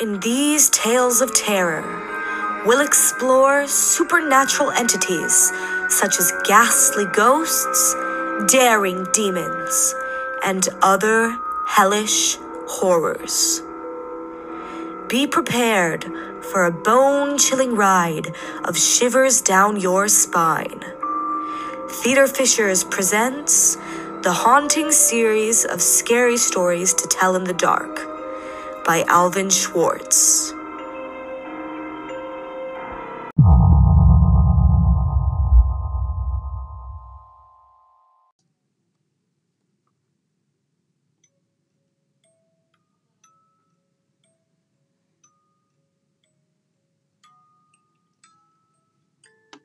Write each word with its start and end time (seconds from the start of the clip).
In 0.00 0.20
these 0.20 0.70
tales 0.70 1.20
of 1.20 1.34
terror, 1.34 1.82
we'll 2.64 2.86
explore 2.86 3.66
supernatural 3.66 4.70
entities 4.70 5.50
such 5.88 6.20
as 6.20 6.32
ghastly 6.44 7.04
ghosts, 7.06 7.96
daring 8.46 9.04
demons, 9.12 9.96
and 10.44 10.68
other 10.82 11.36
hellish 11.66 12.36
horrors. 12.68 13.60
Be 15.08 15.26
prepared 15.26 16.04
for 16.52 16.64
a 16.64 16.70
bone 16.70 17.36
chilling 17.36 17.74
ride 17.74 18.28
of 18.66 18.78
shivers 18.78 19.40
down 19.40 19.80
your 19.80 20.06
spine. 20.06 20.80
Theater 22.04 22.28
Fishers 22.28 22.84
presents 22.84 23.74
the 24.22 24.32
haunting 24.32 24.92
series 24.92 25.64
of 25.64 25.82
scary 25.82 26.36
stories 26.36 26.94
to 26.94 27.08
tell 27.08 27.34
in 27.34 27.42
the 27.42 27.54
dark 27.54 28.17
by 28.88 29.04
Alvin 29.06 29.50
Schwartz. 29.50 30.54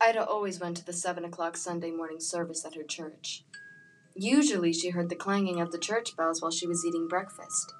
Ida 0.00 0.24
always 0.24 0.60
went 0.60 0.76
to 0.76 0.86
the 0.86 0.92
seven 0.92 1.24
o'clock 1.24 1.56
Sunday 1.56 1.90
morning 1.90 2.20
service 2.20 2.64
at 2.64 2.76
her 2.76 2.84
church. 2.84 3.42
Usually 4.14 4.72
she 4.72 4.90
heard 4.90 5.08
the 5.08 5.16
clanging 5.16 5.60
of 5.60 5.72
the 5.72 5.78
church 5.78 6.16
bells 6.16 6.40
while 6.40 6.52
she 6.52 6.68
was 6.68 6.84
eating 6.86 7.08
breakfast. 7.08 7.74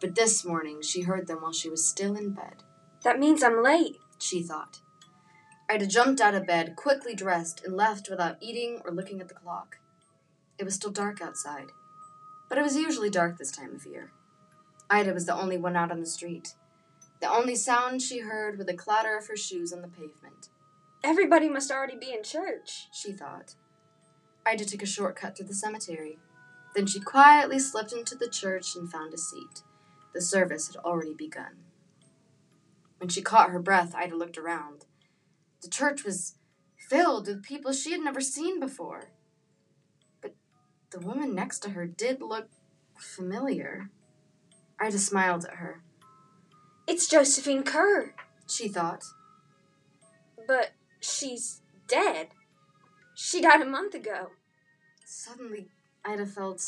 But 0.00 0.14
this 0.14 0.44
morning 0.44 0.82
she 0.82 1.02
heard 1.02 1.26
them 1.26 1.42
while 1.42 1.52
she 1.52 1.70
was 1.70 1.86
still 1.86 2.16
in 2.16 2.30
bed. 2.30 2.62
That 3.02 3.18
means 3.18 3.42
I'm 3.42 3.62
late. 3.62 3.96
She 4.18 4.42
thought. 4.42 4.80
Ida 5.68 5.86
jumped 5.86 6.20
out 6.20 6.34
of 6.34 6.46
bed, 6.46 6.76
quickly 6.76 7.14
dressed, 7.14 7.64
and 7.64 7.76
left 7.76 8.08
without 8.08 8.36
eating 8.40 8.80
or 8.84 8.92
looking 8.92 9.20
at 9.20 9.28
the 9.28 9.34
clock. 9.34 9.78
It 10.58 10.64
was 10.64 10.74
still 10.74 10.90
dark 10.92 11.20
outside, 11.20 11.66
but 12.48 12.58
it 12.58 12.62
was 12.62 12.76
usually 12.76 13.10
dark 13.10 13.36
this 13.36 13.50
time 13.50 13.74
of 13.74 13.84
year. 13.84 14.12
Ida 14.88 15.12
was 15.12 15.26
the 15.26 15.34
only 15.34 15.58
one 15.58 15.76
out 15.76 15.90
on 15.90 16.00
the 16.00 16.06
street. 16.06 16.54
The 17.20 17.30
only 17.30 17.56
sound 17.56 18.00
she 18.00 18.20
heard 18.20 18.58
were 18.58 18.64
the 18.64 18.74
clatter 18.74 19.16
of 19.16 19.26
her 19.26 19.36
shoes 19.36 19.72
on 19.72 19.82
the 19.82 19.88
pavement. 19.88 20.48
Everybody 21.02 21.48
must 21.48 21.70
already 21.70 21.96
be 21.96 22.12
in 22.12 22.22
church. 22.22 22.88
she 22.92 23.12
thought. 23.12 23.54
Ida 24.46 24.64
took 24.64 24.82
a 24.82 24.86
shortcut 24.86 25.36
through 25.36 25.46
the 25.46 25.54
cemetery. 25.54 26.18
Then 26.74 26.86
she 26.86 27.00
quietly 27.00 27.58
slipped 27.58 27.92
into 27.92 28.14
the 28.14 28.28
church 28.28 28.76
and 28.76 28.90
found 28.90 29.12
a 29.12 29.18
seat. 29.18 29.62
The 30.16 30.22
service 30.22 30.68
had 30.68 30.76
already 30.76 31.12
begun. 31.12 31.58
When 32.96 33.10
she 33.10 33.20
caught 33.20 33.50
her 33.50 33.58
breath, 33.58 33.94
Ida 33.94 34.16
looked 34.16 34.38
around. 34.38 34.86
The 35.60 35.68
church 35.68 36.04
was 36.04 36.36
filled 36.78 37.26
with 37.26 37.42
people 37.42 37.70
she 37.74 37.92
had 37.92 38.00
never 38.00 38.22
seen 38.22 38.58
before. 38.58 39.10
But 40.22 40.34
the 40.90 41.00
woman 41.00 41.34
next 41.34 41.58
to 41.64 41.70
her 41.72 41.86
did 41.86 42.22
look 42.22 42.48
familiar. 42.98 43.90
Ida 44.80 44.98
smiled 44.98 45.44
at 45.44 45.56
her. 45.56 45.82
It's 46.86 47.06
Josephine 47.06 47.62
Kerr. 47.62 48.14
She 48.48 48.68
thought. 48.68 49.04
But 50.48 50.70
she's 50.98 51.60
dead. 51.88 52.28
She 53.14 53.42
died 53.42 53.60
a 53.60 53.66
month 53.66 53.94
ago. 53.94 54.30
Suddenly, 55.04 55.68
Ida 56.06 56.24
felt 56.24 56.64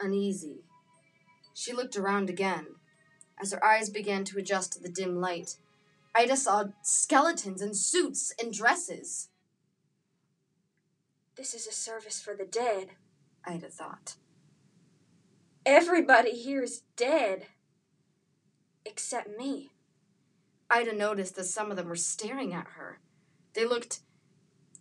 uneasy. 0.00 0.64
She 1.58 1.72
looked 1.72 1.96
around 1.96 2.30
again. 2.30 2.76
As 3.36 3.50
her 3.50 3.64
eyes 3.64 3.90
began 3.90 4.22
to 4.26 4.38
adjust 4.38 4.74
to 4.74 4.80
the 4.80 4.88
dim 4.88 5.20
light, 5.20 5.56
Ida 6.14 6.36
saw 6.36 6.66
skeletons 6.82 7.60
in 7.60 7.74
suits 7.74 8.32
and 8.40 8.52
dresses. 8.52 9.30
This 11.36 11.54
is 11.54 11.66
a 11.66 11.72
service 11.72 12.20
for 12.20 12.36
the 12.36 12.44
dead. 12.44 12.90
Ida 13.44 13.70
thought. 13.70 14.14
Everybody 15.66 16.30
here 16.30 16.62
is 16.62 16.82
dead. 16.94 17.46
Except 18.84 19.36
me. 19.36 19.70
Ida 20.70 20.94
noticed 20.94 21.34
that 21.34 21.46
some 21.46 21.72
of 21.72 21.76
them 21.76 21.88
were 21.88 21.96
staring 21.96 22.54
at 22.54 22.68
her. 22.76 23.00
They 23.54 23.64
looked 23.64 23.98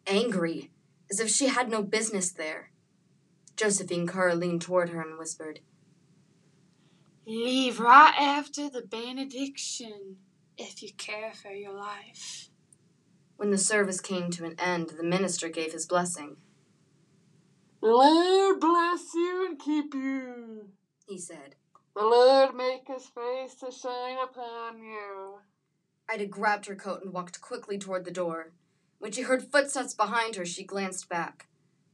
angry, 0.05 0.69
as 1.09 1.19
if 1.19 1.31
she 1.31 1.47
had 1.47 1.71
no 1.71 1.81
business 1.81 2.31
there. 2.31 2.69
Josephine 3.55 4.05
Kerr 4.05 4.35
leaned 4.35 4.61
toward 4.61 4.89
her 4.89 5.01
and 5.01 5.17
whispered, 5.17 5.61
Leave 7.29 7.81
right 7.81 8.13
after 8.17 8.69
the 8.69 8.83
benediction, 8.83 10.15
if 10.57 10.81
you 10.81 10.93
care 10.97 11.33
for 11.33 11.51
your 11.51 11.73
life. 11.73 12.47
When 13.35 13.51
the 13.51 13.57
service 13.57 13.99
came 13.99 14.31
to 14.31 14.45
an 14.45 14.55
end, 14.57 14.91
the 14.91 15.03
minister 15.03 15.49
gave 15.49 15.73
his 15.73 15.85
blessing. 15.85 16.37
The 17.81 17.89
Lord 17.89 18.61
bless 18.61 19.13
you 19.13 19.45
and 19.45 19.59
keep 19.59 19.93
you. 19.93 20.69
He 21.05 21.17
said. 21.17 21.55
The 21.97 22.03
Lord 22.03 22.55
make 22.55 22.87
his 22.87 23.07
face 23.07 23.55
to 23.55 23.71
shine 23.77 24.19
upon 24.23 24.77
you. 24.77 25.39
Ida 26.09 26.27
grabbed 26.27 26.67
her 26.67 26.75
coat 26.75 27.03
and 27.03 27.11
walked 27.11 27.41
quickly 27.41 27.77
toward 27.77 28.05
the 28.05 28.11
door. 28.11 28.53
When 28.99 29.11
she 29.11 29.23
heard 29.23 29.51
footsteps 29.51 29.93
behind 29.93 30.37
her, 30.37 30.45
she 30.45 30.63
glanced 30.63 31.09
back. 31.09 31.47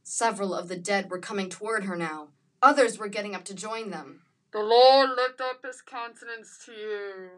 Several 0.04 0.54
of 0.54 0.68
the 0.68 0.76
dead 0.76 1.10
were 1.10 1.18
coming 1.18 1.48
toward 1.48 1.86
her 1.86 1.96
now. 1.96 2.28
Others 2.62 2.98
were 2.98 3.08
getting 3.08 3.34
up 3.34 3.44
to 3.46 3.54
join 3.54 3.90
them. 3.90 4.20
The 4.54 4.62
Lord 4.62 5.10
lift 5.16 5.40
up 5.40 5.64
his 5.66 5.82
countenance 5.82 6.62
to 6.64 6.70
you. 6.70 7.28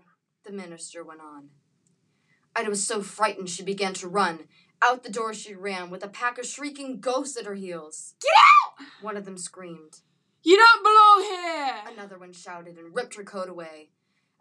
The 0.45 0.53
minister 0.53 1.03
went 1.03 1.23
on. 1.23 1.49
Ida 2.55 2.69
was 2.69 2.87
so 2.87 3.01
frightened 3.01 3.49
she 3.49 3.63
began 3.63 3.95
to 3.95 4.07
run. 4.07 4.49
Out 4.83 5.03
the 5.03 5.09
door 5.09 5.33
she 5.33 5.55
ran, 5.55 5.89
with 5.89 6.05
a 6.05 6.09
pack 6.09 6.37
of 6.37 6.45
shrieking 6.45 7.01
ghosts 7.01 7.39
at 7.39 7.47
her 7.47 7.55
heels. 7.55 8.17
Get 8.21 8.35
out! 8.37 8.87
One 9.01 9.17
of 9.17 9.25
them 9.25 9.39
screamed. 9.39 10.01
You 10.43 10.59
don't 10.59 10.85
belong 10.85 11.23
here! 11.23 11.75
Another 11.95 12.19
one 12.19 12.35
shouted 12.35 12.77
and 12.77 12.95
ripped 12.95 13.15
her 13.15 13.25
coat 13.25 13.49
away. 13.49 13.89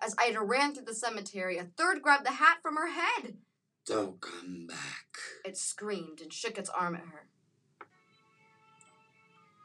As 0.02 0.14
Ida 0.19 0.41
ran 0.41 0.74
through 0.74 0.84
the 0.84 0.94
cemetery, 0.94 1.58
a 1.58 1.64
third 1.78 2.02
grabbed 2.02 2.25
the 2.25 2.31
hat 2.31 2.58
from 2.62 2.75
her 2.75 2.90
head. 2.90 3.38
Don't 3.85 4.19
come 4.19 4.68
back. 4.68 5.16
It 5.46 5.56
screamed 5.56 6.19
and 6.19 6.34
shook 6.34 6.58
its 6.58 6.69
arm 6.69 6.96
at 6.96 7.03
her. 7.03 7.30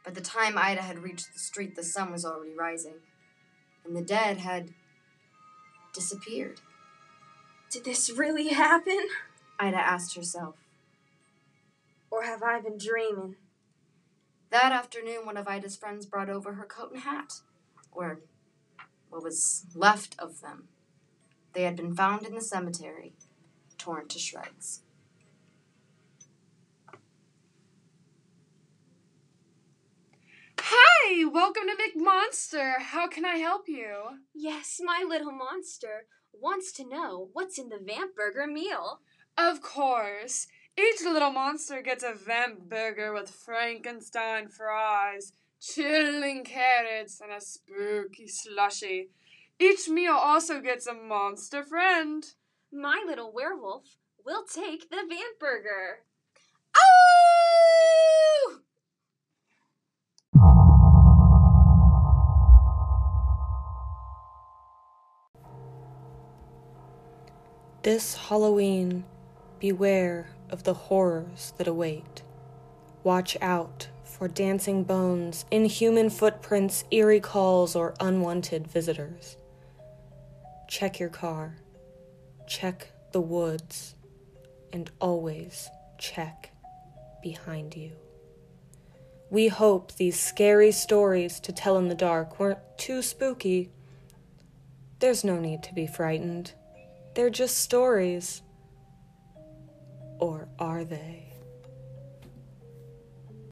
By 0.05 0.12
the 0.12 0.21
time 0.21 0.56
Ida 0.56 0.83
had 0.83 1.03
reached 1.03 1.33
the 1.33 1.38
street, 1.38 1.77
the 1.77 1.83
sun 1.83 2.11
was 2.11 2.25
already 2.25 2.55
rising, 2.55 2.97
and 3.84 3.94
the 3.94 4.03
dead 4.03 4.38
had 4.38 4.72
disappeared. 5.93 6.61
Did 7.71 7.84
this 7.84 8.11
really 8.11 8.49
happen? 8.49 9.09
Ida 9.59 9.77
asked 9.77 10.16
herself. 10.16 10.56
Or 12.11 12.25
have 12.25 12.43
I 12.43 12.61
been 12.61 12.78
dreaming? 12.78 13.37
That 14.50 14.72
afternoon, 14.72 15.27
one 15.27 15.37
of 15.37 15.47
Ida's 15.47 15.77
friends 15.77 16.06
brought 16.06 16.31
over 16.31 16.55
her 16.55 16.65
coat 16.65 16.93
and 16.93 17.03
hat, 17.03 17.34
or 17.93 18.21
what 19.11 19.22
was 19.22 19.67
left 19.75 20.17
of 20.19 20.41
them. 20.41 20.69
They 21.53 21.62
had 21.62 21.77
been 21.77 21.94
found 21.94 22.27
in 22.27 22.34
the 22.34 22.41
cemetery, 22.41 23.12
torn 23.78 24.09
to 24.09 24.19
shreds. 24.19 24.82
Hi, 31.12 31.25
welcome 31.25 31.65
to 31.66 31.75
McMonster. 31.75 32.78
How 32.78 33.09
can 33.09 33.25
I 33.25 33.38
help 33.38 33.65
you? 33.66 34.21
Yes, 34.32 34.81
my 34.81 35.04
little 35.09 35.32
monster 35.32 36.06
wants 36.32 36.71
to 36.75 36.88
know 36.88 37.31
what's 37.32 37.59
in 37.59 37.69
the 37.69 37.81
Vamp 37.84 38.15
Burger 38.15 38.47
meal. 38.47 39.00
Of 39.37 39.60
course. 39.60 40.47
Each 40.78 41.03
little 41.03 41.32
monster 41.32 41.82
gets 41.82 42.04
a 42.04 42.15
vamp 42.15 42.69
burger 42.69 43.12
with 43.12 43.28
Frankenstein 43.28 44.47
fries, 44.50 45.32
chilling 45.60 46.44
carrots, 46.44 47.20
and 47.20 47.32
a 47.32 47.40
spooky 47.40 48.29
slushy. 48.29 49.11
Each 49.58 49.88
meal 49.88 50.14
also 50.14 50.61
gets 50.61 50.87
a 50.87 50.94
monster 50.94 51.64
friend. 51.64 52.25
My 52.73 53.02
little 53.05 53.32
werewolf 53.32 53.96
will 54.25 54.44
take 54.44 54.90
the 54.90 55.05
Vamp 55.08 55.40
Burger. 55.40 56.05
Oh! 56.76 57.00
This 67.82 68.15
Halloween, 68.15 69.05
beware 69.59 70.29
of 70.50 70.65
the 70.65 70.75
horrors 70.75 71.55
that 71.56 71.67
await. 71.67 72.23
Watch 73.03 73.38
out 73.41 73.88
for 74.05 74.29
dancing 74.29 74.85
bones, 74.85 75.47
inhuman 75.50 76.11
footprints, 76.11 76.85
eerie 76.91 77.21
calls, 77.21 77.75
or 77.75 77.94
unwanted 77.99 78.67
visitors. 78.67 79.38
Check 80.69 81.00
your 81.00 81.09
car, 81.09 81.56
check 82.47 82.93
the 83.12 83.21
woods, 83.23 83.94
and 84.75 84.91
always 85.00 85.71
check 85.97 86.50
behind 87.23 87.75
you. 87.77 87.93
We 89.31 89.49
hope 89.49 89.93
these 89.93 90.21
scary 90.21 90.73
stories 90.73 91.41
to 91.41 91.53
tell 91.53 91.79
in 91.79 91.88
the 91.88 91.94
dark 91.94 92.38
weren't 92.38 92.59
too 92.77 93.00
spooky, 93.00 93.71
There's 94.99 95.25
no 95.25 95.41
need 95.41 95.62
to 95.62 95.73
be 95.73 95.87
frightened. 95.87 96.53
They're 97.14 97.30
just 97.30 97.58
stories. 97.58 98.42
Or 100.18 100.48
are 100.58 100.84
they? 100.84 101.30